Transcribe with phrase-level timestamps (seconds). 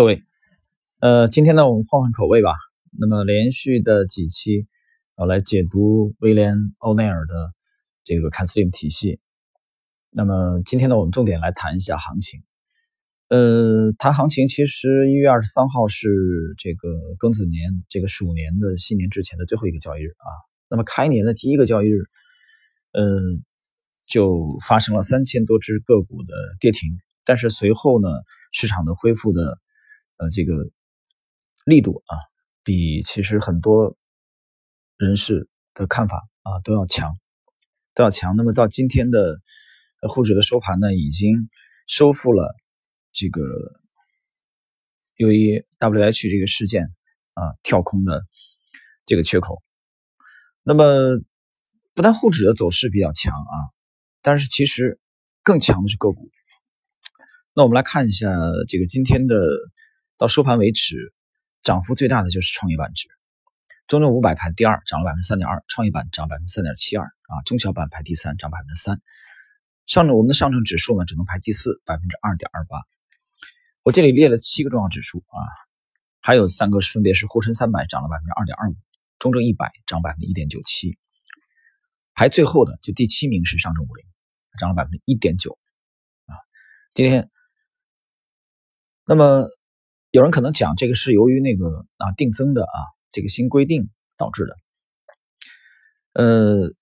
[0.00, 0.22] 各位，
[1.00, 2.54] 呃，今天呢，我们换换口味吧。
[2.98, 4.66] 那么连续的几期，
[5.14, 7.52] 我来解读威廉·欧奈尔的
[8.02, 9.20] 这个凯斯林体系。
[10.08, 12.42] 那么今天呢，我们重点来谈一下行情。
[13.28, 16.08] 呃，谈行情，其实一月二十三号是
[16.56, 16.88] 这个
[17.18, 20.32] 庚子年这个鼠年的新年之前的最后一个交易日啊。
[20.70, 22.04] 那么开年的第一个交易日，
[22.92, 23.20] 呃，
[24.06, 26.88] 就发生了三千多只个股的跌停。
[27.26, 28.08] 但是随后呢，
[28.50, 29.58] 市场的恢复的，
[30.20, 30.52] 呃，这个
[31.64, 32.12] 力度啊，
[32.62, 33.96] 比其实很多
[34.98, 37.16] 人士的看法啊都要强，
[37.94, 38.36] 都要强。
[38.36, 39.40] 那么到今天的
[40.10, 41.48] 沪指的收盘呢，已经
[41.86, 42.54] 收复了
[43.12, 43.40] 这个
[45.16, 46.84] 由于 W H 这个事件
[47.32, 48.22] 啊跳空的
[49.06, 49.62] 这个缺口。
[50.62, 51.18] 那么
[51.94, 53.56] 不但沪指的走势比较强啊，
[54.20, 55.00] 但是其实
[55.42, 56.28] 更强的是个股。
[57.54, 58.28] 那我们来看一下
[58.68, 59.34] 这个今天的
[60.20, 61.14] 到收盘为止，
[61.62, 63.08] 涨幅最大的就是创业板指，
[63.86, 69.00] 中证五百排第二，涨了百分之三点二，创业板涨百分之三点七二啊，中小板排第三，涨百分之三。
[69.86, 72.76] 上证我们的上证指数呢，只能排第四，百分之二点二八。
[73.82, 75.40] 我这里列了七个重要指数啊，
[76.20, 78.76] 还有三个是分别是沪深三百涨了百分之二点二五，
[79.18, 80.98] 中证一百涨百分之一点九七，
[82.12, 84.04] 排最后的就第七名是上证五零，
[84.58, 85.58] 涨了百分之一点九
[86.26, 86.36] 啊，
[86.92, 87.30] 今天。
[89.06, 89.48] 那么，
[90.10, 92.78] 有人可能讲这个是由于那个啊定增的啊
[93.10, 94.56] 这个新规定导致的，
[96.14, 96.72] 呃，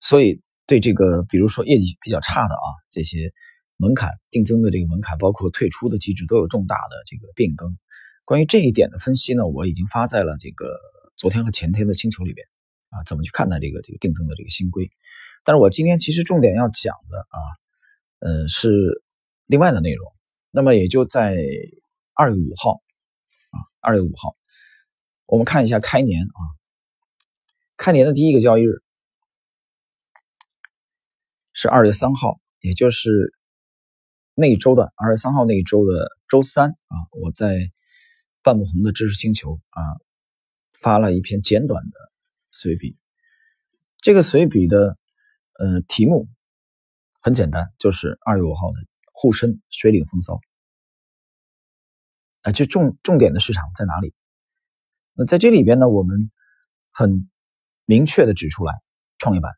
[0.00, 3.32] 所以对这个比如说业绩比较差的啊这些
[3.76, 7.76] 门槛定增的这个门槛，包括退出的机制都有重大的这个变更。
[8.24, 10.78] 关于这一点的分析呢，我已经发在了这个
[11.16, 12.46] 昨天和前天的星球里边
[12.90, 14.90] 啊，怎么去看待这个这个定增的这个新规？
[15.44, 17.38] 但是我今天其实重点要讲的啊，
[18.20, 19.02] 呃是
[19.46, 20.12] 另外的内容。
[20.50, 21.36] 那么也就在
[22.14, 22.82] 二月五号
[23.50, 24.36] 啊，二月五号，
[25.26, 26.40] 我们看一下开年啊，
[27.76, 28.82] 开年的第一个交易日
[31.52, 33.34] 是二月三号，也就是
[34.34, 37.70] 那一周的二月三号那一周的周三啊，我在
[38.42, 39.82] 半木红的知识星球啊
[40.72, 41.92] 发了一篇简短的
[42.50, 42.96] 随笔，
[43.98, 44.96] 这个随笔的
[45.58, 46.28] 呃题目
[47.20, 48.78] 很简单，就是二月五号的。
[49.14, 50.40] 沪深水岭风骚，
[52.42, 54.14] 啊，就重重点的市场在哪里？
[55.14, 56.30] 那在这里边呢，我们
[56.92, 57.30] 很
[57.84, 58.74] 明确的指出来，
[59.18, 59.52] 创业板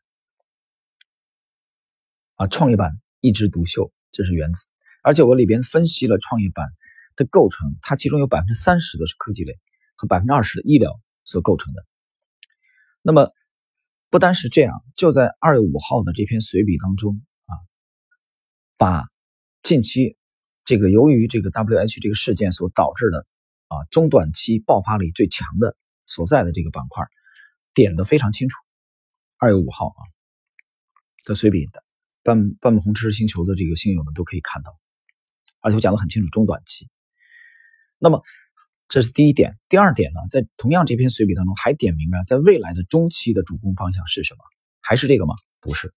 [2.35, 4.61] 啊，创业板一枝独秀，这是原则。
[5.03, 6.67] 而且我里边分析了创业板
[7.15, 9.59] 的构成，它其中有百分之三十的是科技类
[9.95, 11.85] 和百分之二十的医疗所构成的。
[13.01, 13.31] 那么
[14.09, 17.53] 不单是这样，就在二月五号的这篇随笔当中啊，
[18.77, 19.05] 把。
[19.67, 20.15] 近期，
[20.65, 23.25] 这个由于这个 W H 这个事件所导致的
[23.67, 27.05] 啊中短期爆发力最强的所在的这个板块，
[27.73, 28.57] 点的非常清楚。
[29.37, 30.01] 二月五号啊
[31.25, 31.83] 的随笔的
[32.23, 34.77] 半半木红知识星球的这个星友们都可以看到，
[35.61, 36.89] 而且我讲的很清楚中短期。
[37.99, 38.23] 那么
[38.87, 44.39] 这是第一点，第二点呢，在同样这篇随笔当中还点明了，在未来的中期的主攻方向是什么？
[44.81, 45.35] 还是这个吗？
[45.59, 45.93] 不是，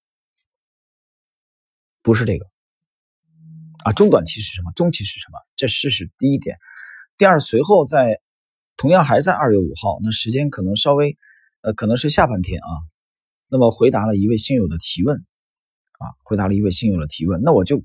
[2.03, 2.47] 不是这个。
[3.85, 4.73] 啊，中短期是什么？
[4.73, 5.39] 中期是什么？
[5.57, 6.59] 这是是第一点。
[7.17, 8.21] 第二，随后在
[8.77, 11.17] 同样还在二月五号，那时间可能稍微，
[11.63, 12.71] 呃，可能是下半天啊。
[13.49, 17.41] 那么回答了一位新友的提问，啊，回答了一位新友的提问。
[17.43, 17.83] 那我就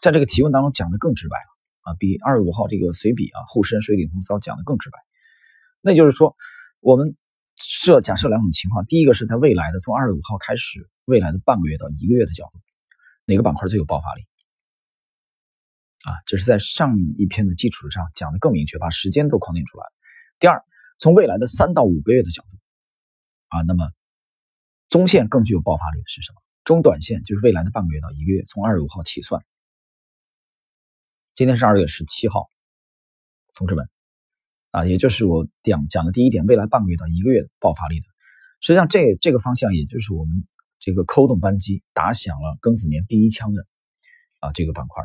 [0.00, 4.98] 在这个提问当中讲的更直白了啊，比二月五号这个随笔啊沪深水顶风骚讲的更直白。
[5.80, 6.36] 那就是说，
[6.80, 7.16] 我们
[7.56, 12.58] 设假设两种情况，第一个是在未来的从二月五号开始，未来的半个月到一个月的角度，
[13.24, 14.22] 哪个板块最有爆发力？
[16.06, 19.84] 啊，这是在上一篇的基础上讲的更明确，把时间都框定出来。
[20.38, 20.62] 第二，
[21.00, 22.56] 从未来的三到五个月的角度，
[23.48, 23.90] 啊，那么
[24.88, 26.40] 中线更具有爆发力的是什么？
[26.62, 29.44] 中短线就是未来的半个月到一个月，从二月五号起算。
[31.34, 32.48] 今天是二月十七号，
[33.56, 33.88] 同志们，
[34.70, 38.06] 啊，也就是我讲讲的第一点，未来半个月到一个月爆发力的，
[38.60, 40.46] 实际上这这个方向，也就是我们
[40.78, 43.66] 这个扣动扳机打响了庚子年第一枪的
[44.38, 45.02] 啊这个板块。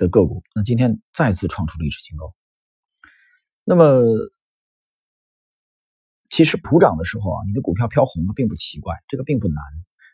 [0.00, 2.34] 的个股，那今天再次创出历史新高。
[3.64, 4.02] 那么，
[6.30, 9.62] 其实普涨的时候啊，你的股票飘红了并不奇怪，这个并不难。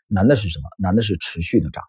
[0.07, 0.69] 难的是什么？
[0.77, 1.83] 难的是持续的涨。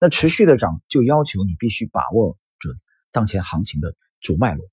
[0.00, 2.78] 那持续的涨就要求你必须把握准
[3.10, 4.64] 当前行情的主脉络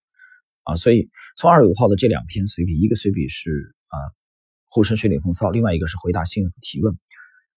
[0.64, 0.76] 啊。
[0.76, 3.98] 所以，从二月五号的这两篇随笔，一个随笔是啊
[4.70, 6.98] 沪深水里风骚，另外一个是回答新友提问。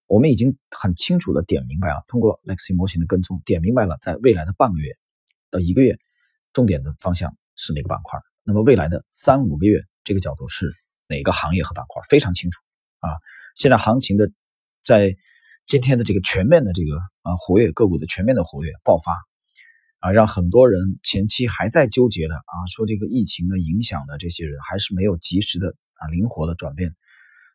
[0.09, 4.97] 我们已经很清楚的点明白了，通过 Lexi 模型的跟踪，点明白了，在未来的半个月
[5.51, 5.99] 到一个月，
[6.53, 8.19] 重点的方向是哪个板块？
[8.43, 10.73] 那么未来的三五个月，这个角度是
[11.07, 12.03] 哪个行业和板块？
[12.09, 12.59] 非常清楚
[13.01, 13.11] 啊！
[13.55, 14.31] 现在行情的
[14.83, 15.15] 在
[15.67, 19.13] 今天的这个全面的这个啊活跃个股的全面的活跃爆发
[19.99, 26.95] 啊，让很多人前期还在纠结的啊，说这个疫情的影响的这些人，还是没有及时的啊灵活的转变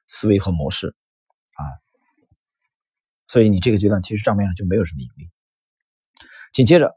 [0.07, 0.95] 思维和模式，
[3.33, 5.31] 所以你这个阶段其实账面上就没有什么盈利。
[6.53, 6.95] 紧接着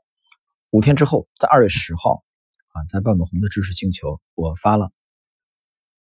[0.69, 2.23] 五天之后，在二月十号。
[2.73, 4.93] 啊，在半本红的知识星球，我发了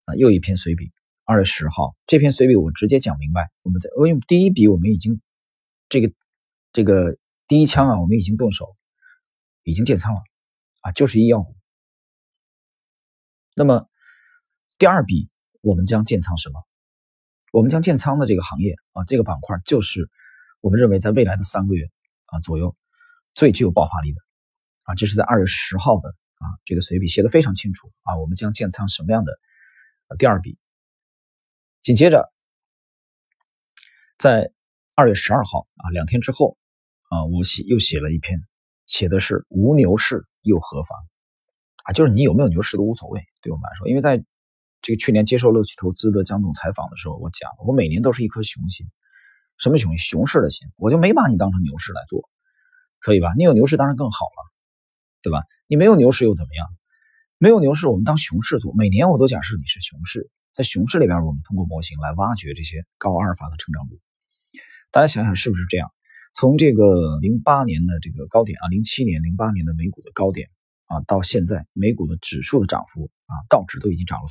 [0.06, 0.94] 啊又一篇随笔。
[1.26, 3.52] 二月十号这篇随笔，我直接讲明白。
[3.64, 5.20] 我们在因为第一笔我们已经
[5.90, 6.14] 这个
[6.72, 7.18] 这个
[7.50, 8.78] 第一枪啊，我们已经动手，
[9.64, 10.22] 已经建仓了
[10.80, 11.54] 啊，就是医药股。
[13.56, 13.90] 那么
[14.78, 15.30] 第二笔
[15.60, 16.64] 我们将建仓什么？
[17.54, 20.10] 我们将建仓的这个行业啊，这个板块就是
[20.60, 21.86] 我们认为在未来的三个月
[22.26, 22.76] 啊左右
[23.36, 24.20] 最具有爆发力的
[24.82, 26.10] 啊，这是在二月十号的。
[26.44, 29.40] 啊，这个随笔写的非常清楚啊，我们将建仓什么样的
[30.18, 30.58] 第二笔？
[31.82, 32.34] 紧接着，
[34.18, 34.52] 在
[34.94, 36.58] 二月十二号啊，两天之后
[37.08, 38.42] 啊，我写又写了一篇，
[38.88, 41.00] 写的是无牛市又何妨
[41.86, 41.94] 啊？
[41.94, 44.22] 就是你有没有牛市都无所谓，对我们来说，因为在
[44.84, 48.86] 这个去年接受乐趣投资的江总采访的时候，我讲我每年都是一颗熊心，
[49.58, 49.98] 什么熊？
[49.98, 52.30] 熊市的心，我就没把你当成牛市来做，
[53.00, 53.34] 可以吧？
[53.38, 54.52] 你有牛市当然更好了，
[55.22, 55.44] 对吧？
[55.68, 56.68] 你没有牛市又怎么样？
[57.38, 58.74] 没有牛市，我们当熊市做。
[58.74, 64.02] 每年我都假设你是熊市，在熊市里边，我们通过模型来挖掘这些高阿尔法的成长股。
[64.92, 65.90] 大家想想是不是这样？
[66.34, 70.50] 从这个零八年的这个高点啊，零七年、零八年的美股的高点
[70.88, 74.28] 啊，到现在美股的指数的涨幅啊，道指都已经涨了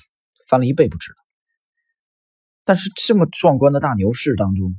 [0.53, 1.13] 翻了一倍不止。
[2.63, 4.77] 但是这么壮观的大牛市当中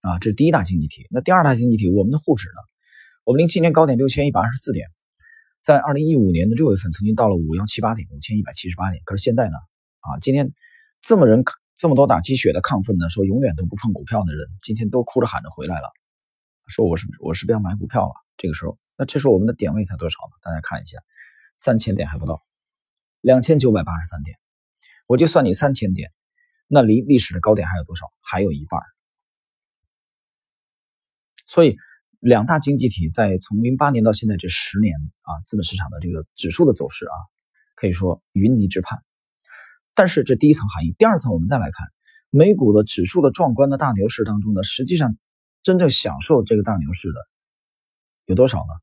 [0.00, 1.08] 啊，这是第一大经济体。
[1.10, 2.60] 那第二大经济体，我们的沪指呢？
[3.24, 4.86] 我们零七年高点六千一百二十四点。
[5.60, 9.02] 在二零一五年的六月份，曾经到了五幺七八点，五千一百七十八点。
[9.04, 9.56] 可是现在呢？
[9.98, 10.52] 啊，今天
[11.00, 11.42] 这么人
[11.76, 15.90] 这么多打鸡血的亢奋呢，说永远都不碰股票的人，今天都哭着喊着回来了，
[16.68, 18.14] 说我是我是不要买股票了？
[18.36, 20.36] 这个时候，那这时候我们的点位才多少呢？
[20.42, 20.98] 大家看一下，
[21.58, 22.42] 三千点还不到，
[23.22, 24.36] 两千九百八十三点，
[25.06, 26.12] 我就算你三千点，
[26.66, 28.12] 那离历史的高点还有多少？
[28.20, 28.78] 还有一半。
[31.46, 31.78] 所以。
[32.24, 37.16] 两大经济体在从零八年到现在这十年啊，资本市场的这个指数的走势啊，
[37.74, 39.02] 可以说云泥之畔。
[39.92, 41.88] 但是这第一层含义，第二层我们再来看
[42.30, 45.18] 美股的指数的壮观的大牛市当中呢，实际上
[45.64, 47.14] 真正享受这个大牛市的
[48.26, 48.74] 有多少呢？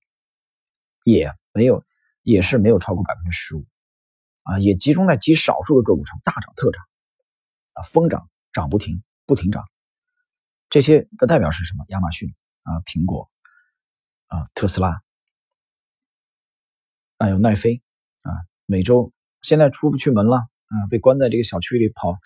[1.06, 1.86] 也没有，
[2.24, 3.66] 也是没有超过百分之十五
[4.50, 6.84] 啊，也集中在极少数的个股上大涨特涨
[7.74, 9.64] 啊，疯涨涨不停不停涨。
[10.70, 11.86] 这些的代表是什么？
[11.90, 12.34] 亚马逊。
[12.64, 13.32] 啊，苹果，
[14.28, 15.02] 啊，特斯拉，
[17.18, 17.82] 还有奈飞，
[18.22, 18.30] 啊，
[18.68, 19.12] 每周
[19.42, 22.20] 现在出不去门了，啊，被关在这个小区里跑，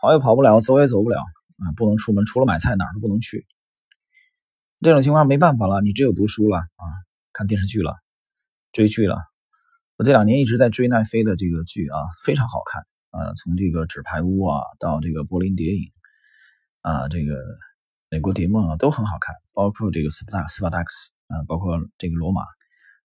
[0.00, 3.48] 跑也跑不了，走也走不了，啊，不能出门，除了买菜哪儿都不能去。
[4.80, 6.84] 这种情况没办法了，你只有读书了，啊，
[7.32, 7.96] 看电视剧了，
[8.70, 9.29] 追剧了。
[10.00, 12.80] 我这两年一直在追奈飞的这个剧啊，非常好看，
[13.10, 15.92] 啊，从这个纸牌屋啊，到这个柏林谍影，
[16.80, 17.34] 啊，这个。
[18.12, 22.42] 美国谍梦啊都很好看，包括这个斯巴达斯巴达克斯啊，包括这个罗马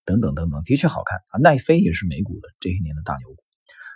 [0.04, 1.38] 等等等等，的确好看啊。
[1.38, 3.36] 奈飞也是美股的这些年的大牛股。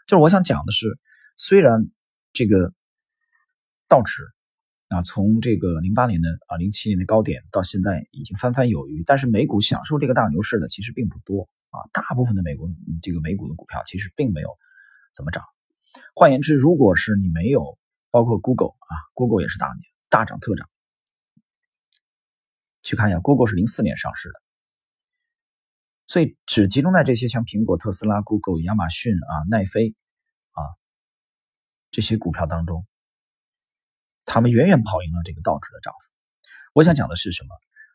[0.06, 1.00] 就是我想讲的是，
[1.36, 1.88] 虽然
[2.32, 2.74] 这个
[3.88, 4.22] 道指
[4.89, 11.78] 啊从这个零八年的啊零七年的高点到现在已经翻番有余，但是美股享受这个大牛市的其实并不多啊。
[11.94, 12.70] 大部分的美国
[13.02, 14.50] 这个美股的股票其实并没有
[15.14, 15.44] 怎么涨。
[16.14, 17.78] 换言之，如果是你没有
[18.12, 19.74] 包括 Google 啊，Google 也是大
[20.10, 20.70] 大涨特涨。
[22.82, 24.42] 去看一下，Google 是零四年上市的，
[26.08, 29.96] 所以只集中在这些像苹果、特斯拉、Google、亚马逊啊、奈飞
[30.52, 30.64] 啊
[31.92, 32.88] 这些股票当中，
[34.26, 36.00] 他们远远跑赢了这个道指的涨幅。
[36.74, 37.50] 我想讲的是什么？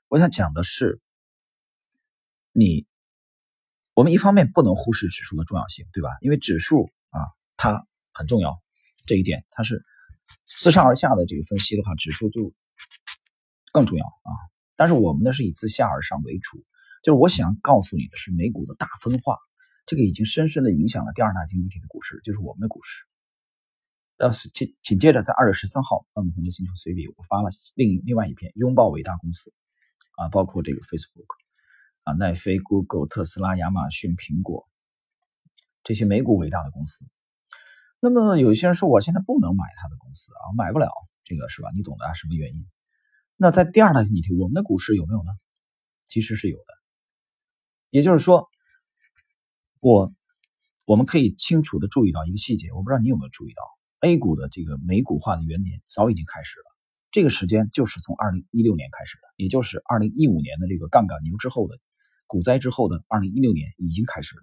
[0.08, 1.00] 我想讲的是，
[2.52, 2.86] 你
[3.94, 6.10] 我们一方面不能忽视指数的重要性，对吧？
[6.20, 7.20] 因为指数啊，
[7.56, 8.60] 它很重要，
[9.06, 9.84] 这一点它是
[10.46, 12.52] 自上而下的这个分析的话，指数就
[13.72, 14.30] 更重要啊。
[14.76, 16.64] 但是我们呢是以自下而上为主，
[17.04, 19.38] 就是我想告诉你的是，美股的大分化，
[19.86, 23.04] 这个已经深深的影响了第二大经济体的股市，就是我们的股市。
[24.16, 29.52] 呃，紧紧接着在二月十三号，万红的星球随笔我发了另另外一篇拥抱伟大公司，
[30.16, 31.26] 啊，包括这个 Facebook，
[32.04, 34.68] 啊，奈飞、Google、特斯拉、亚马逊、苹果
[35.82, 37.04] 这些美股伟大的公司。
[37.98, 40.90] 那么有些人说，我现在不能买他的公司啊，买不了
[41.24, 41.70] 这个是吧？
[41.74, 42.66] 你懂的啊，什么原因？
[43.36, 45.32] 那在第二大经济体，我们的股市有没有呢？
[46.06, 46.64] 其实是有的。
[47.88, 48.50] 也就是说，
[49.80, 50.12] 我
[50.84, 53.62] 我们可以清楚的注意到一个细节，我不知道你有没有注意到
[54.00, 56.64] ，A 股的这个美股化的元年早已经开始了。
[57.10, 61.78] 这个时间就是从二零一六年开始的，也就是二零一五年的这个杠杆牛之后的
[62.26, 64.42] 股灾之后的二零一六年已经开始了。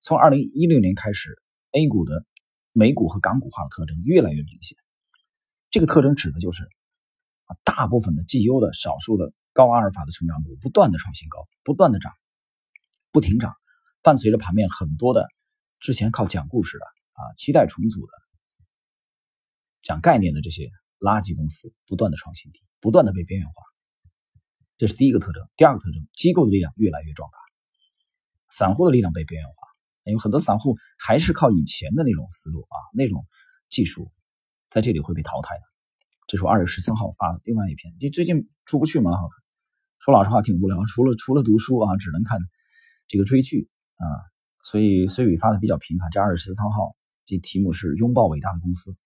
[0.00, 1.40] 从二零一六年开始
[1.72, 2.24] ，A 股的
[2.72, 4.76] 美股和港股化的特征越来越明显。
[5.70, 6.64] 这个特征指的就是
[7.44, 12.12] 啊，大部分的绩优的少数的高阿尔法的成长股不断的创新高，不断的涨，
[13.12, 13.54] 不停涨，
[14.02, 15.26] 伴随着盘面很多的
[15.80, 18.12] 之前靠讲故事的啊，期待重组的
[19.82, 20.70] 讲概念的这些。
[20.98, 23.54] 垃圾公司不断的创新低，不断的被边缘化，
[24.76, 25.42] 这是第一个特征。
[25.56, 27.38] 第二个特征，机构的力量越来越壮大，
[28.50, 29.54] 散户的力量被边缘化。
[30.12, 33.26] 有很多散户还是靠以前的那种思路啊，那种
[33.68, 34.12] 技术，
[34.70, 35.62] 在这里会被淘汰的。
[36.28, 37.92] 这是我二月十三号发的另外一篇。
[37.98, 39.10] 就最近出不去嘛，
[39.98, 42.38] 说老实话挺无聊，除了除了读书啊，只能看
[43.08, 44.06] 这个追剧啊，
[44.62, 46.08] 所以随笔发的比较频繁。
[46.10, 48.96] 这二月十三号，这题目是拥抱伟大的公司。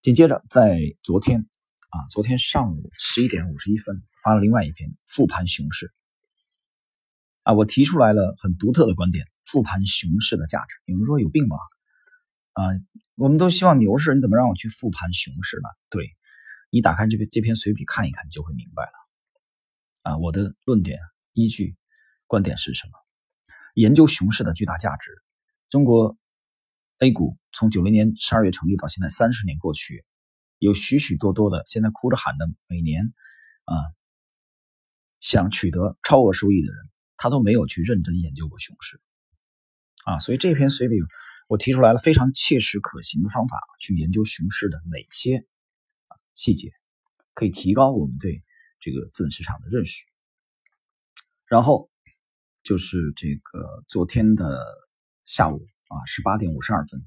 [0.00, 1.46] 紧接着，在昨天
[1.92, 5.92] 啊，昨天上午十一点五十一分发了另外一篇复盘熊市
[7.42, 10.74] 啊，我提出来了很独特的观点：复盘熊市的价值。
[10.86, 11.56] 有人说有病吧？
[12.54, 12.64] 啊，
[13.14, 15.68] 我们都希望牛市，你怎么让我去复盘熊市呢？
[15.90, 16.08] 对
[16.70, 18.92] 你打开这篇这篇随笔看一看，就会明白了。
[20.12, 20.98] 啊，我的论点
[21.34, 21.76] 依据
[22.26, 22.92] 观点是什么？
[23.74, 25.22] 研究熊市的巨大价值，
[25.68, 26.16] 中国。
[26.98, 30.04] A 股从九零年十二月成立到现在三十年过去，
[30.62, 33.12] 有许许多多的现在哭着喊的每年
[33.64, 33.74] 啊
[35.20, 39.00] 想取得超额收益的人，他都没有去认真研究过熊市
[40.04, 40.20] 啊。
[40.20, 40.96] 所以这篇随笔
[41.48, 45.44] 我提出来了非常切实可行的方法，去研究熊市的哪些
[46.34, 46.70] 细节
[47.34, 48.44] 可以提高我们对
[48.78, 50.04] 这个资本市场的认识。
[51.46, 51.90] 然后
[52.62, 54.64] 就是这个昨天的
[55.24, 55.66] 下午。
[55.92, 57.06] 啊，十八点五十二分，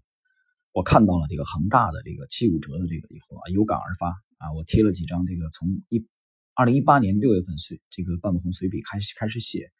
[0.76, 6.06] 我看到了这个恒大的这个七五折的这个以后啊，有感而发啊，我贴了几张这个从一
[6.54, 9.72] 二零一八年六月份随这个半不红随笔开始开始写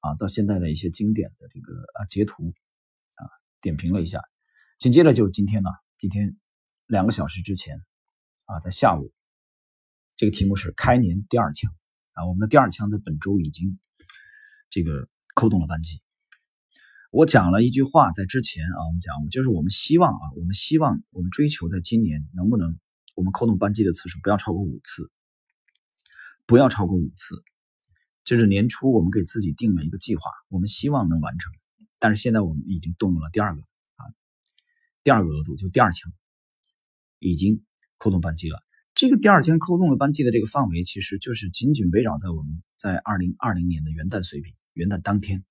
[0.00, 2.52] 啊，到现在的一些经典的这个啊截图
[3.14, 3.24] 啊，
[3.62, 4.20] 点评了一下。
[4.78, 6.36] 紧接着就是今天呢，今天
[6.86, 7.82] 两个小时之前
[8.44, 9.10] 啊，在下午，
[10.18, 11.72] 这个题目是开年第二枪
[12.12, 13.78] 啊，我们的第二枪在本周已经
[14.68, 16.02] 这个扣动了扳机。
[17.10, 22.78] 我讲了一句话，在之前啊，我们讲，就是我们希望啊，我们希望我们追求在今年能不能，
[23.14, 25.10] 我们扣动扳机的次数不要超过五次，
[26.44, 27.42] 不要超过五次。
[28.24, 31.50] 就是年初我们给自己定了一个计划，我们希望能完成。
[31.98, 34.04] 但是现在我们已经动用了第二个啊，
[35.02, 36.12] 第二个额度，就第二枪，
[37.20, 37.64] 已经
[37.96, 38.62] 扣动扳机了。
[38.94, 45.42] 这个第二枪扣动的扳机的这个范围，其实就是紧紧围绕在我们在二零二零年的元旦水平，元旦当天。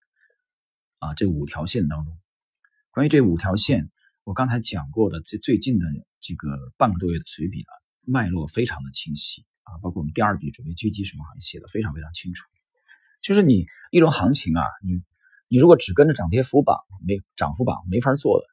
[0.99, 2.17] 啊，这五条线当中，
[2.91, 3.91] 关于这五条线，
[4.23, 5.85] 我刚才讲过的这最近的
[6.19, 12.43] 这个半个多月的随笔啊，脉络非常的清晰啊，包括我们第二笔准备狙击什么行业写的非常非常清楚。
[13.21, 15.03] 就是你一种行情啊，你
[15.47, 18.45] 你如果只跟着涨跌幅榜没涨幅榜没法做的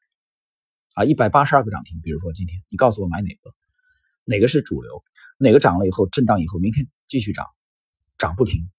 [0.95, 3.55] 啊，一百八十二个涨停，比如说今天你告诉我买哪个，
[4.25, 5.03] 哪个是主流，
[5.39, 7.47] 哪个涨了以后震荡以后明天继续涨，
[8.19, 8.71] 涨不停，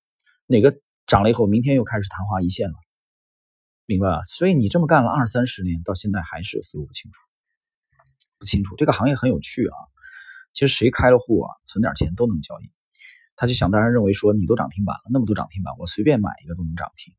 [0.46, 2.76] 哪个涨了以后明天又开始昙花一现了。
[3.86, 4.24] 明白吧？
[4.24, 7.20] 所以你这么干了二三十年，到现在还是思路不清楚，
[8.40, 8.76] 不清楚。
[8.76, 9.76] 这个行业很有趣啊，
[10.54, 12.72] 其实谁开了户啊，存点钱都能交易。
[13.36, 17.14] 他就想当然认为说，你都涨停板了，那么多涨停板，我随便买一个都能涨停，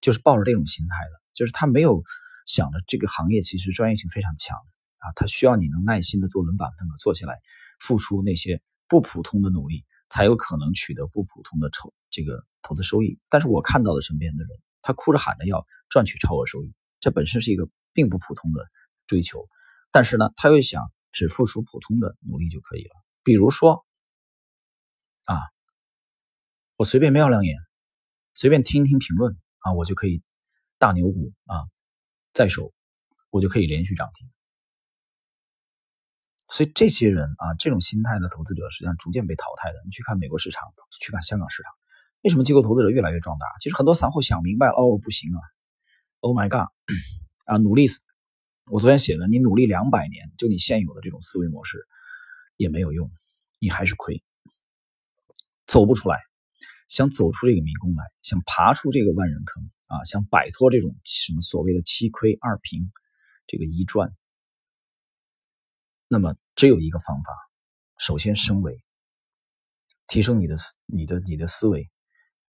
[0.00, 2.02] 就是抱着这种心态的，就是他没有
[2.46, 4.56] 想着这个行业其实专业性非常强
[4.98, 7.40] 啊，他需要你能耐心的坐轮板凳的坐下来，
[7.78, 13.18] 付出那些不普通的努力，才有可能取得不普通的筹这个投资收益。
[13.30, 14.50] 但是我看到的身边的人。
[14.82, 18.66] 他哭着喊着要赚取超额收益，这本身是一个并不普通的
[19.06, 19.46] 追求，
[19.90, 22.90] 但是呢，他又想只付出普通的努力就可以了。
[23.22, 23.84] 比如说，
[25.24, 25.36] 啊，
[26.76, 27.58] 我随便瞄两眼，
[28.32, 30.22] 随便听一听评论啊，我就可以
[30.78, 31.68] 大牛股啊
[32.32, 32.72] 在手，
[33.28, 34.30] 我就可以连续涨停。
[36.50, 39.78] 所以这些人啊，这种心态的投资者实际上逐渐被淘汰的。
[39.84, 40.68] 你去看美国市场，
[41.00, 41.72] 去看香港市场。
[42.22, 43.46] 为什么机构投资者越来越壮大？
[43.60, 45.40] 其实很多散户想明白了，哦，不行啊
[46.20, 46.68] ，Oh my god，
[47.46, 47.86] 啊，努力！
[48.70, 51.86] 我昨天写了，你努力两百年，就你现有的这种思维模式
[52.56, 53.10] 也没有用，
[53.58, 54.22] 你还是亏，
[55.66, 56.18] 走不出来。
[56.88, 62.90] 想走出这个迷宫来，想爬出这个万人坑啊，想摆脱这种什么所谓的七亏二平
[63.46, 64.12] 这个一赚，
[66.12, 67.32] 那么只有一个方法，
[67.96, 68.82] 首先升维，
[70.08, 71.88] 提升你的思、你的、你的思维。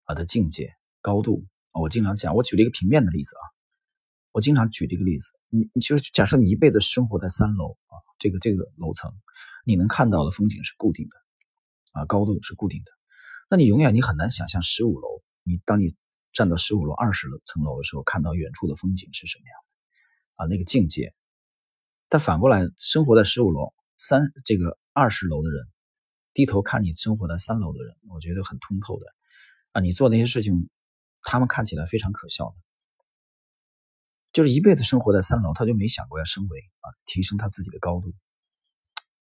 [0.04, 3.42] 啊的境界高度我经常讲，我举了一个平面的例子啊，
[4.32, 9.10] 我经常举这个例子，你你就是假设你一辈子生活在三楼啊，这个这个楼层，
[9.64, 11.16] 你能看到的风景是固定的
[11.98, 12.92] 啊，高度是固定的，
[13.48, 15.96] 那你永远你很难想象十五楼，你当你
[16.34, 19.56] 站到十五楼、二十层楼的时候，看到远处的风景是什么样
[20.36, 21.14] 的啊，那个境界。
[22.08, 25.66] 但反过来，生活在十五楼、三这个二十楼的人，
[26.32, 29.06] 低头看你生活在三楼的人，我觉得很通透的
[29.72, 30.68] 啊，你做那些事情。
[31.28, 32.56] 他们看起来非常可笑的，
[34.32, 38.14] 就是一辈子生活在三楼，他就没想过要升维啊，提升他自己的高度。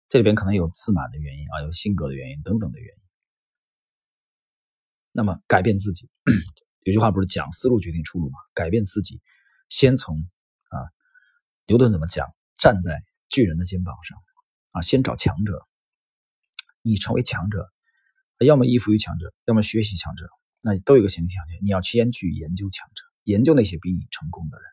[0.07, 3.03] 这里边可能有自满的原因啊，有性格的原因等等的原因。
[5.11, 6.09] 那么改变自己，
[6.85, 8.39] 有句话不是讲思路决定出路吗？
[8.53, 9.19] 改变自己，
[9.67, 10.15] 先从
[10.69, 10.79] 啊，
[11.67, 12.33] 牛顿怎么讲？
[12.59, 14.17] 站在巨人的肩膀上
[14.71, 15.65] 啊，先找强者，
[16.81, 17.71] 你成为强者，
[18.39, 20.27] 要么依附于强者，要么学习强者。
[20.61, 24.65] 那都有个前提条件，你要先去研究强者，研究那些比你成功的人。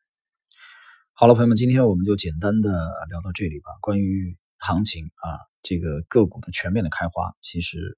[1.12, 2.70] 好了，朋友们，今天我们就简单的
[3.08, 3.70] 聊到这里吧。
[3.80, 7.96] 关于行情啊，这个个股的全面的开花，其实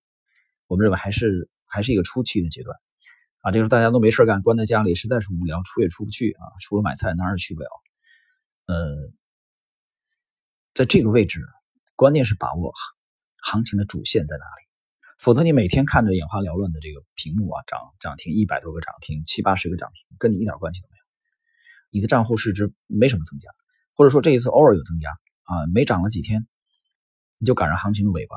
[0.66, 2.76] 我们认为还是还是一个初期的阶段
[3.40, 3.50] 啊。
[3.50, 7.68] 这时候大家都没事干，关在家里实在是无聊，出也出不去啊，除了买菜哪也去不了。
[8.66, 9.10] 呃，
[10.78, 11.44] 在这个位置，
[11.96, 12.72] 关键是把握
[13.42, 14.68] 行情的主线在哪里。
[15.18, 21.02] 否则，你每天看着眼花缭乱的这个屏幕啊，涨涨停一百多个涨停，七八十个涨停，跟你一点关系都没有。
[21.90, 23.50] 你的账户市值没什么增加，
[23.96, 25.10] 或者说这一次偶尔有增加
[25.42, 26.46] 啊，没涨了几天，
[27.38, 28.36] 你就赶上行情的尾巴。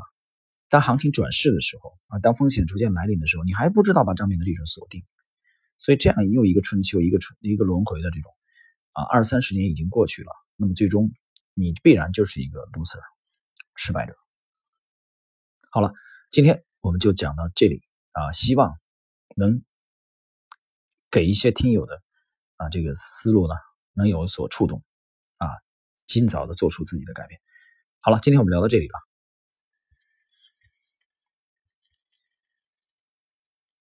[0.68, 5.04] 当行情转势的时候啊，当风险逐渐来临的时候，你还不知道把账面的利润锁定。
[5.78, 8.32] 所以这样又一个春秋，一个春一个轮回的这种
[8.94, 11.12] 啊，二三十年已经过去了，那么最终
[11.54, 13.02] 你必然就是一个 loser，
[13.76, 14.16] 失败者。
[15.70, 15.94] 好了，
[16.30, 16.64] 今天。
[16.84, 18.80] 我们就讲到这里啊，希望
[19.36, 19.64] 能
[21.12, 22.02] 给一些听友的
[22.56, 23.54] 啊这个思路呢，
[23.94, 24.84] 能有所触动
[25.38, 25.48] 啊，
[26.08, 27.40] 尽早的做出自己的改变。
[28.00, 29.11] 好了，今天我们聊到这里了。